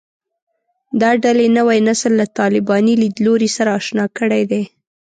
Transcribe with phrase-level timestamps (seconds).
[1.01, 4.61] دا ډلې نوی نسل له طالباني لیدلوري سره اشنا کړی دی